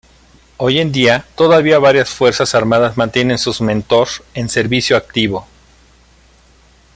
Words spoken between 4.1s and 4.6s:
en